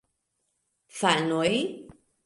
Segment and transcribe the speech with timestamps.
[1.01, 1.55] Fanoj!